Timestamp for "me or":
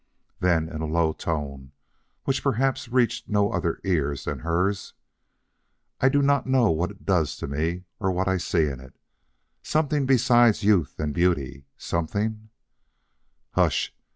7.47-8.09